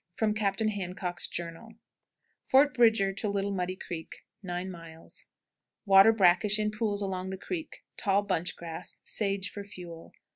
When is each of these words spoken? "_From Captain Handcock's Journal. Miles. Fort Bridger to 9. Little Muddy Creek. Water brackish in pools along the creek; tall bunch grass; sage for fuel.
"_From 0.17 0.33
Captain 0.33 0.69
Handcock's 0.69 1.27
Journal. 1.27 1.65
Miles. 1.65 1.75
Fort 2.49 2.73
Bridger 2.73 3.13
to 3.13 3.27
9. 3.27 3.35
Little 3.35 3.51
Muddy 3.51 3.75
Creek. 3.75 4.23
Water 5.85 6.11
brackish 6.11 6.57
in 6.57 6.71
pools 6.71 7.03
along 7.03 7.29
the 7.29 7.37
creek; 7.37 7.83
tall 7.97 8.23
bunch 8.23 8.55
grass; 8.55 9.01
sage 9.03 9.51
for 9.51 9.63
fuel. 9.63 10.11